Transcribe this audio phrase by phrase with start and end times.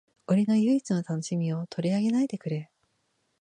[0.25, 2.71] 俺の唯一の楽しみを取り上げないでくれ